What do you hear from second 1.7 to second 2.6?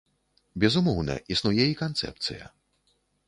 і канцэпцыя.